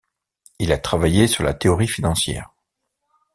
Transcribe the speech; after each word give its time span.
Il 0.57 0.71
a 0.71 0.79
travaillé 0.79 1.27
sur 1.27 1.43
la 1.43 1.53
théorie 1.53 1.87
financière. 1.87 2.49